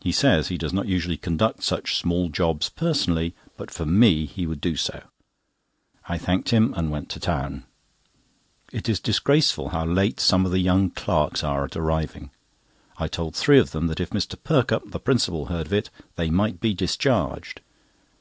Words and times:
He 0.00 0.12
says 0.12 0.46
he 0.46 0.56
does 0.56 0.72
not 0.72 0.86
usually 0.86 1.16
conduct 1.16 1.64
such 1.64 1.98
small 1.98 2.28
jobs 2.28 2.68
personally, 2.68 3.34
but 3.56 3.68
for 3.68 3.84
me 3.84 4.24
he 4.24 4.46
would 4.46 4.60
do 4.60 4.76
so. 4.76 5.02
I 6.08 6.18
thanked 6.18 6.50
him, 6.50 6.72
and 6.76 6.88
went 6.88 7.08
to 7.08 7.18
town. 7.18 7.64
It 8.70 8.88
is 8.88 9.00
disgraceful 9.00 9.70
how 9.70 9.84
late 9.86 10.20
some 10.20 10.46
of 10.46 10.52
the 10.52 10.60
young 10.60 10.90
clerks 10.90 11.42
are 11.42 11.64
at 11.64 11.74
arriving. 11.74 12.30
I 12.98 13.08
told 13.08 13.34
three 13.34 13.58
of 13.58 13.72
them 13.72 13.88
that 13.88 13.98
if 13.98 14.10
Mr. 14.10 14.36
Perkupp, 14.40 14.92
the 14.92 15.00
principal, 15.00 15.46
heard 15.46 15.66
of 15.66 15.72
it, 15.72 15.90
they 16.14 16.30
might 16.30 16.60
be 16.60 16.72
discharged. 16.72 17.60